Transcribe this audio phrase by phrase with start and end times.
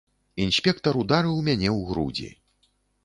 [0.45, 2.29] Інспектар ударыў мяне ў грудзі.